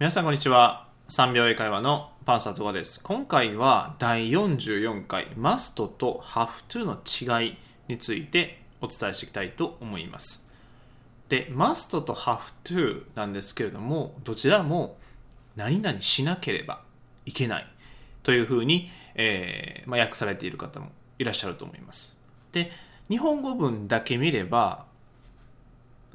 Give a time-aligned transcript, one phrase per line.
[0.00, 0.88] 皆さんこんにちは。
[1.08, 3.00] 3秒英会話のパンサートガです。
[3.04, 6.98] 今回は第44回 must と have to の
[7.40, 7.56] 違い
[7.86, 10.48] についてお伝えしていきたいと思います。
[11.28, 14.96] で、must と have to なんですけれども、どちらも
[15.54, 16.80] 何々しなければ
[17.24, 17.66] いけない
[18.24, 20.90] というふうに、えー、まあ、訳されている方も
[21.20, 22.18] いらっしゃると思います。
[22.50, 22.72] で、
[23.08, 24.86] 日本語文だけ見れば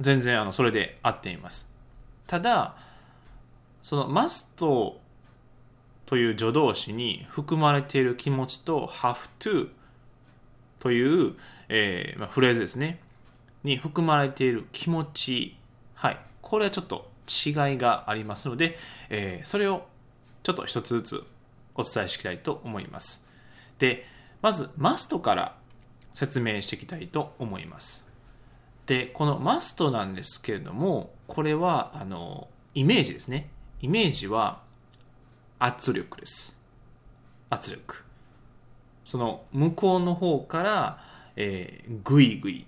[0.00, 1.74] 全然あのそれで合っています。
[2.26, 2.89] ただ、
[3.82, 4.94] その must
[6.06, 9.68] という助動詞に含まれている気持ちと have to
[10.80, 11.34] という、
[11.68, 13.00] えーまあ、フレーズですね。
[13.62, 15.56] に含まれている気持ち。
[15.94, 16.18] はい。
[16.40, 18.78] これはちょっと違いがありますので、
[19.08, 19.86] えー、それを
[20.42, 21.24] ちょっと一つずつ
[21.74, 23.26] お伝えしていきたいと思います。
[23.78, 24.04] で
[24.42, 25.56] まず must から
[26.12, 28.08] 説明していきたいと思います。
[28.86, 33.50] でこの must なんですけれどもこれはあのイメージですね。
[33.82, 34.62] イメージは
[35.58, 36.58] 圧力です。
[37.48, 38.04] 圧力。
[39.04, 41.04] その向こうの方から、
[41.36, 42.66] えー、ぐいぐい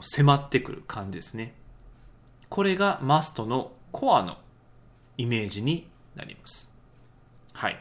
[0.00, 1.54] 迫ってくる感じですね。
[2.48, 4.38] これがマストのコアの
[5.16, 6.74] イメージになります。
[7.52, 7.78] はい。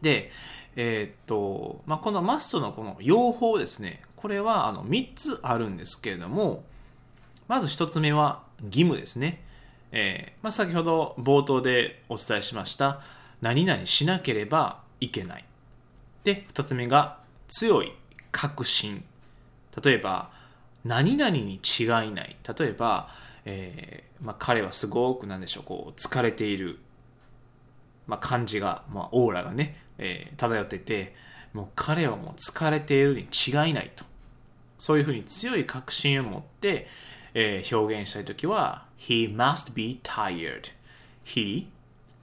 [0.00, 0.30] で、
[0.76, 4.02] えー、っと、まあ、このマストのこの用法ですね。
[4.16, 6.64] これはあの3つあるんですけれども、
[7.48, 9.44] まず1つ目は義務ですね。
[9.92, 13.00] えー、まあ、先ほど冒頭でお伝えしました
[13.40, 15.44] 何々しなければいけない。
[16.24, 17.92] で2つ目が強い
[18.32, 19.04] 確信。
[19.82, 20.30] 例えば
[20.84, 22.36] 何々に違いない。
[22.58, 23.08] 例えば、
[23.44, 26.78] えー、まあ、彼はすごく何でしょうこう疲れている、
[28.06, 31.14] まあ、感じが、まあ、オーラがね、えー、漂ってて
[31.52, 34.04] もう彼はもう疲れているに違いないと。
[34.78, 36.86] そういうふうに強い確信を持って、
[37.34, 40.70] えー、表現したいときは He must be tired.
[41.24, 41.66] He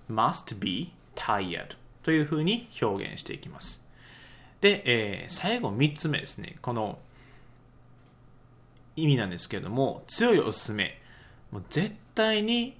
[0.09, 3.85] must be tired というふうに表現していきます。
[4.61, 6.57] で、えー、最後3つ目ですね。
[6.61, 6.99] この
[8.95, 11.01] 意味なんですけれども、強いおすすめ。
[11.51, 12.77] もう絶対に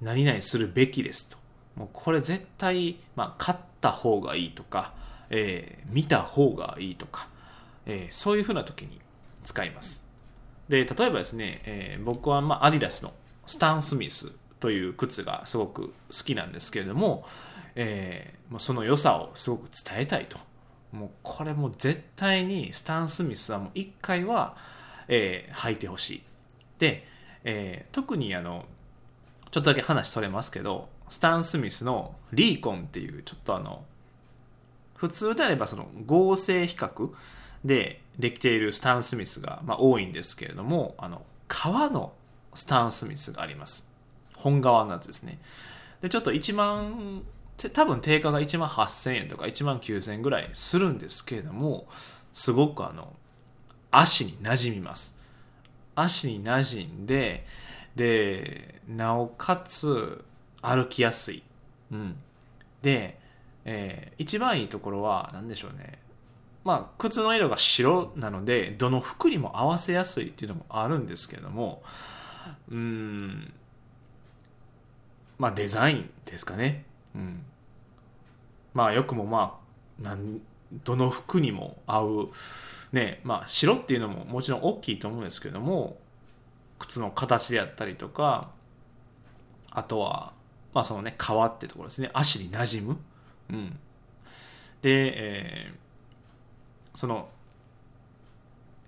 [0.00, 1.38] 何々するべきですと。
[1.76, 4.94] もうこれ絶対、まあ、買った方がいいとか、
[5.30, 7.28] えー、見た方がいいとか、
[7.86, 9.00] えー、そういうふうな時に
[9.44, 10.09] 使います。
[10.70, 13.12] で例えばですね、えー、僕は、まあ、アディダスの
[13.44, 15.92] スタン・スミスという靴がすごく好
[16.24, 17.26] きなんですけれども、
[17.74, 20.38] えー、その良さをすごく伝えたいと。
[20.92, 24.56] もうこれも絶対にスタン・スミスはもう1回は、
[25.08, 26.22] えー、履いてほしい。
[26.78, 27.04] で、
[27.42, 28.64] えー、特にあの
[29.50, 33.84] ちょっとだけ話それますけどスタン・スミスのリーコンっていうちょっとあの
[34.94, 37.10] 普通であればその合成比較
[37.64, 42.12] でできているスタン・スミスが、まあ、多いんですけれどもあの革の
[42.54, 43.90] スタン・スミスがあります。
[44.36, 45.40] 本革のやつですね。
[46.00, 47.22] でちょっと1万
[47.72, 51.86] 多分定価が1万8000円とか1万9000円ぐらいするんですけれども
[52.32, 53.12] すごくあの
[53.90, 55.18] 足に馴染みます。
[55.94, 57.46] 足に馴染んで
[57.96, 60.24] でなおかつ
[60.62, 61.42] 歩きやすい、
[61.90, 62.16] うん、
[62.82, 63.18] で、
[63.64, 65.98] えー、一番いいところは何でしょうね。
[66.62, 71.82] まあ、靴の色が白なのでどの服にも合わせやすいっていうのもあるんですけども
[72.70, 73.52] うん
[75.38, 76.84] まあデザインですかね、
[77.14, 77.42] うん、
[78.74, 79.58] まあよくもま
[80.00, 80.40] あなん
[80.84, 82.28] どの服にも合う
[82.92, 85.96] ねまあ白っていうのももちろん大きいと思うんですけども
[86.78, 88.50] 靴の形であったりとか
[89.70, 90.32] あとは
[90.74, 92.10] まあそのね革ってところですね。
[92.12, 92.98] 足に馴染む、
[93.50, 93.78] うん、
[94.82, 95.89] で、えー
[96.94, 97.28] その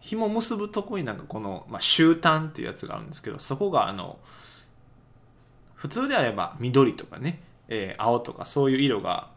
[0.01, 4.19] 紐結ぶとこになんかこの、まあ、終端っていうやつがあるんですけどそこがあの
[5.75, 9.31] 普通であれば緑とかね、えー、青とかそういう色が、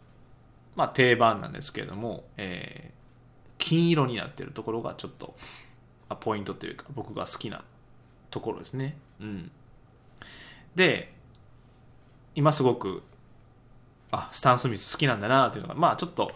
[0.75, 5.35] まあ、定番なんですけれども、えー、金色になってるところがちょっと
[6.19, 7.63] ポイントというか僕が好きな
[8.31, 8.97] ところですね。
[9.19, 9.51] うん、
[10.75, 11.13] で
[12.35, 13.03] 今すごく
[14.11, 16.31] あスタン・スミス好きなんだなっていうのがまあちょっと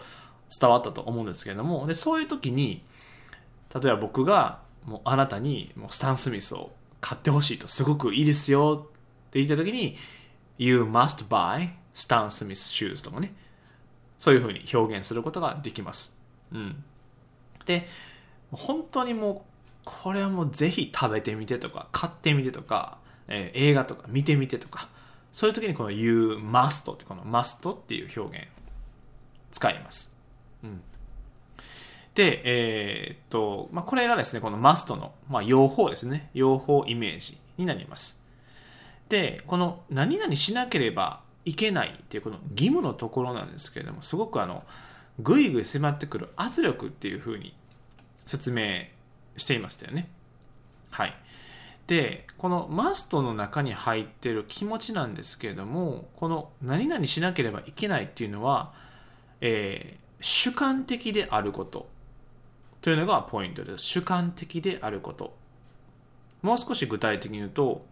[0.49, 2.83] 伝わったと思うんですけれどもでそういう時に
[3.73, 9.95] 例えば僕がもうあなたにもうスタン・スミスを買ってほしいとすごくいいですよって言った時に
[10.57, 13.33] You must buy Stan Smith shoes とかね
[14.17, 16.19] そういうふうに表現することができます。
[16.51, 16.83] うん、
[17.65, 17.87] で
[18.51, 19.41] 本当にもう
[19.85, 22.97] これはもうぜひ食べてみてとか買ってみてとか、
[23.27, 24.89] えー、映画とか見てみてとか
[25.31, 28.47] そういう時にこの You must ってこの must っていう表現
[29.51, 30.18] 使います。
[30.63, 30.81] うん、
[32.15, 36.29] で、えー、っと、まあ、これがですね、このマストの、まあ、用法ですね。
[36.33, 38.19] 用法イメージになります。
[39.09, 44.63] でこの何々しなければいけないっていうこの義務のところなんですけれどもすごくあの
[45.19, 47.55] ぐいぐい迫ってくる圧力っていうふうに
[48.25, 48.83] 説明
[49.35, 50.09] していましたよね。
[50.91, 51.15] はい。
[51.87, 58.71] で、このマストの中に入ってる気持ちなんですけれども、この何々しなければいけないっていうのは、
[59.41, 61.87] えー、主観的であること
[62.81, 63.85] というのがポイントです。
[63.85, 65.35] 主観的であること。
[66.41, 67.85] もう少し具体的に言うと、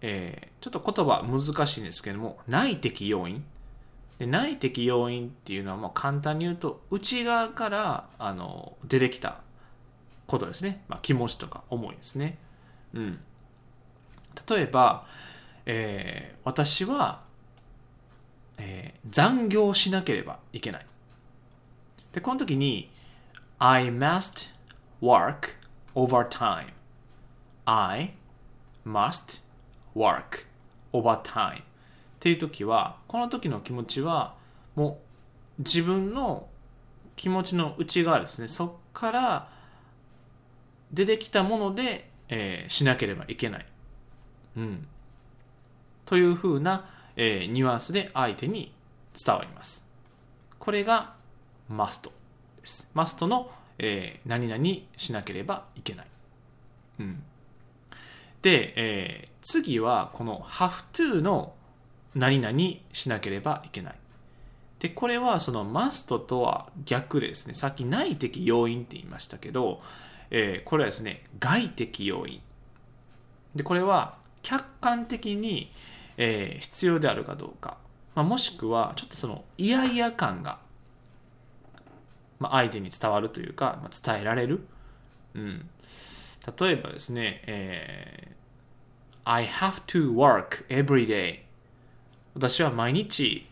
[0.00, 3.44] えー、ちょっと言葉難しいんですけども、内的要因。
[4.18, 9.40] で内的要因っていうのはまあ簡単に言うと、内側からあの出てきた
[10.26, 10.82] ことですね。
[10.88, 12.38] まあ、気持ちとか思いですね。
[12.94, 13.20] うん。
[14.48, 15.06] 例えば、
[15.66, 17.22] えー、私は、
[18.58, 20.86] えー、残業しなければいけない。
[22.14, 22.92] で、この時に、
[23.58, 24.54] I must
[25.02, 25.56] work
[25.96, 26.72] overtime.
[27.64, 28.14] I
[28.86, 29.42] must
[29.96, 30.46] work
[30.92, 31.58] overtime.
[31.58, 31.62] っ
[32.20, 34.36] ていう時は、この時の気持ちは、
[34.76, 35.00] も
[35.58, 36.46] う自分の
[37.16, 38.46] 気持ちの内側ですね。
[38.46, 39.48] そこから
[40.92, 43.66] 出てきたもので、えー、しなければいけない。
[44.56, 44.86] うん。
[46.04, 48.72] というふうな、えー、ニュアンスで相手に
[49.20, 49.92] 伝わります。
[50.60, 51.23] これが
[51.70, 52.10] must
[52.60, 52.90] です。
[52.94, 54.64] must の、えー、何々
[54.96, 56.06] しなければいけない。
[57.00, 57.22] うん。
[58.42, 61.54] で、えー、次はこの have to の
[62.14, 62.58] 何々
[62.92, 63.94] しなければいけない。
[64.78, 69.80] で、これはその must とは逆でですね、さっき内的要因って言いましたけど、
[70.30, 72.40] えー、これはですね、外的要因。
[73.54, 75.72] で、これは客観的に、
[76.16, 77.78] えー、必要であるかどうか、
[78.14, 80.58] まあ、もしくはちょっとその嫌々感が、
[82.38, 84.66] まあ、相手に伝わるというか、まあ、伝えられる。
[85.34, 85.68] うん、
[86.58, 91.40] 例えばですね、えー、I have to work every day
[92.34, 93.46] 私は毎日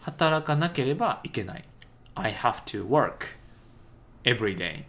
[0.00, 1.64] 働かなければいけない。
[2.14, 3.38] I have to work
[4.24, 4.84] every day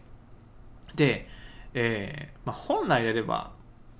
[0.96, 1.28] で、
[1.74, 3.52] えーまあ、本来であれば、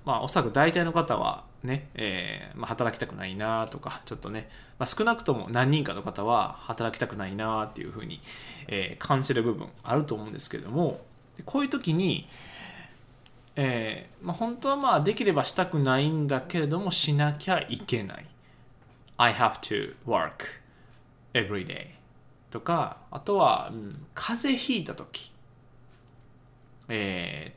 [0.04, 8.20] まあ、おそらく大体の方はね、えーまあ、働きたくないなとか、ちょっとね、まあ、少なくとも何人かの方は働きたくないなっていうふうに、
[8.68, 11.00] えー、感じる部分あると思うんですけれども、
[11.44, 12.28] こういう時に、
[13.56, 18.26] えーまあ、本当はまあできればしたくないんだけれどもしなきゃいけない。
[19.16, 20.60] I have to work
[21.32, 21.86] every day
[22.50, 25.32] とか、あとは、うん、風邪ひいた時、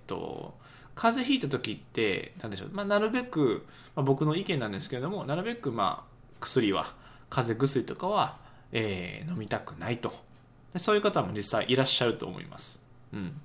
[0.07, 0.57] と
[0.95, 3.65] 風邪ひいた時って何でしょう、まあ、なるべく、
[3.95, 6.93] まあ、僕の意見なんですけれどもなるべくまあ薬は
[7.29, 8.37] 風邪薬とかは、
[8.71, 10.27] えー、飲みたくないと。
[10.75, 12.83] そういう方も実際いらっしゃると思います。
[13.13, 13.39] うん、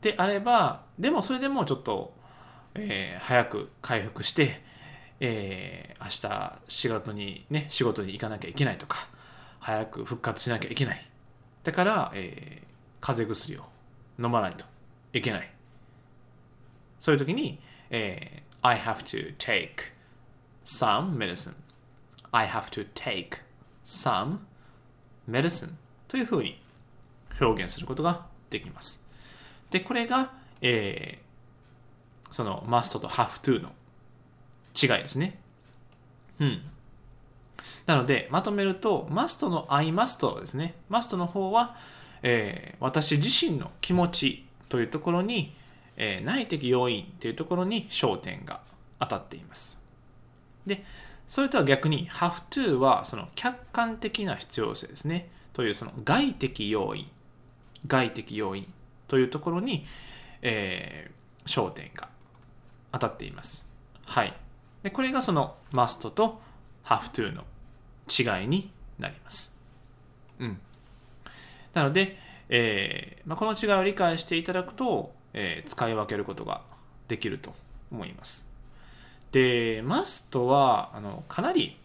[0.00, 2.14] であればでもそれでもちょっと、
[2.74, 4.62] えー、早く回復して、
[5.20, 9.08] えー、明日仕事にね仕事に行かなきゃいけないとか
[9.58, 11.04] 早く復活しなきゃいけない。
[11.64, 12.66] だから、えー、
[13.00, 13.64] 風邪薬を
[14.24, 14.64] 飲まないと。
[15.12, 15.50] いけない。
[16.98, 17.60] そういう時に、
[17.90, 19.92] えー、I have to take
[20.64, 21.54] some medicine.
[22.32, 23.40] I have to take
[23.84, 24.38] some
[25.28, 25.72] medicine
[26.08, 26.60] というふうに
[27.40, 29.06] 表現することができます。
[29.70, 33.72] で、これが、えー、その must と have to の
[34.80, 35.40] 違いですね。
[36.40, 36.62] うん。
[37.86, 40.74] なので、まとめると、must の I must ですね。
[40.90, 41.76] must の方は、
[42.22, 45.54] えー、私自身の気持ちというところに、
[45.96, 48.60] えー、内的要因というところに焦点が
[49.00, 49.78] 当たっています。
[50.66, 50.84] で、
[51.26, 55.30] それとは逆に have to はその客観的な必要性ですね。
[55.52, 57.06] というその外的要因、
[57.86, 58.72] 外的要因
[59.08, 59.84] というところに、
[60.42, 62.08] えー、焦点が
[62.92, 63.68] 当たっています。
[64.06, 64.34] はい。
[64.82, 66.40] でこれがその must と
[66.84, 67.44] have to の
[68.08, 69.60] 違いになります。
[70.38, 70.60] うん。
[71.74, 72.16] なので、
[72.48, 76.62] えーまあ、この違いを理解していただくと、えー、使い分けることが
[77.08, 77.54] できると
[77.90, 78.46] 思います。
[79.32, 81.78] で、マストはあのかなり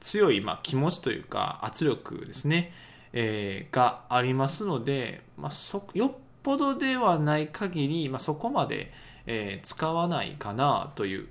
[0.00, 2.72] 強い、まあ、気持ちというか圧力ですね、
[3.12, 6.12] えー、がありますので、まあ、そよっ
[6.42, 8.92] ぽどではない限り、まあ、そこまで、
[9.26, 11.28] えー、使わないかなという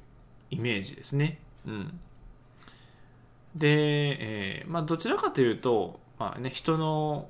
[0.50, 1.39] イメージですね。
[1.67, 2.00] うん、
[3.55, 7.29] で、えーまあ、どちらかというと、まあね、人の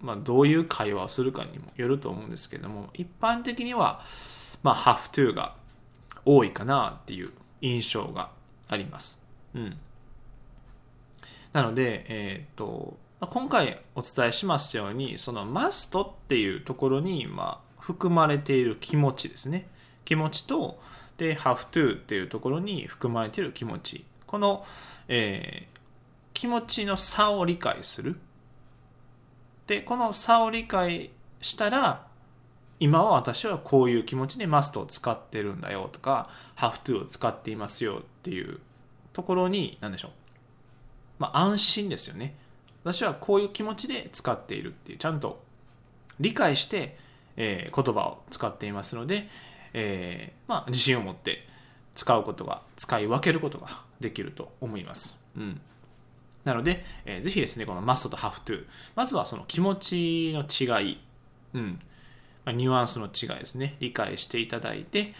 [0.00, 4.02] まあ、どういう会話をするかにもよると思うんですけども一般的には、
[4.62, 5.54] まあ、have to が
[6.24, 7.30] 多いかなっていう
[7.60, 8.30] 印象が
[8.68, 9.22] あります。
[9.54, 9.76] うん、
[11.52, 19.68] なので、えーと、と今回お伝えしましたようにその must っていうところに、まあ、含まれている気持ちですね。
[20.04, 20.80] 気持ちと
[21.18, 24.04] で have to っていうところに含まれている気持ち。
[24.26, 24.64] この、
[25.08, 25.78] えー、
[26.32, 28.16] 気持ちの差を理解する
[29.70, 31.10] でこの差を理解
[31.40, 32.04] したら
[32.80, 38.58] 今は私はこういう気持ちで must を使ってるんだよとか have to を使っていますよっていう
[39.12, 40.10] ところに何でしょう。
[41.20, 42.34] まあ安心ですよね。
[42.82, 45.40] 私はこういう気持ちで使っているっていうちゃんと
[46.18, 46.98] 理解して、
[47.36, 49.28] えー、言葉を使っていますので、
[49.72, 51.46] えー、まあ、自信を持って
[51.94, 55.22] 使うことが使い分けることができると思います。
[55.36, 55.60] うん。
[56.44, 60.98] なので、えー、ぜひですね、この must と have to、まずはその気持ちの違い、
[61.54, 61.80] うん、
[62.44, 65.14] まあ、ニュアンスの違いですね、理解していただいて、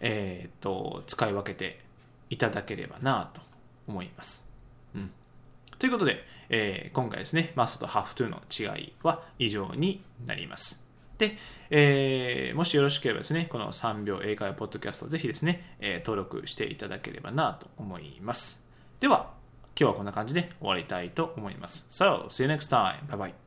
[0.00, 1.80] えー、と、使い分けて
[2.30, 3.40] いただければなと
[3.86, 4.50] 思います。
[4.94, 5.10] うん。
[5.78, 10.86] ということで、えー、今回ですね、must と have to の違いは以上になります。
[11.18, 11.36] で、
[11.70, 18.66] えー、もしよろしければですね、この3秒英会話ポッドキャスト、ぜひですね、えー、登録していただければなと思います。
[18.98, 19.32] では、
[19.78, 21.86] 今日はこんな感じで終わりたいと思います。
[21.90, 23.06] So, see you next time.
[23.08, 23.41] Bye bye.